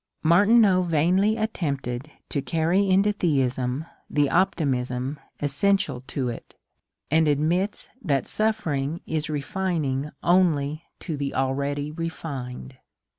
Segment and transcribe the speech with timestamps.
[0.23, 6.55] Martineau vainly attempted to carry into theism the optimism essential to it,
[7.11, 12.77] and admits that suffering is refining only to the already refined.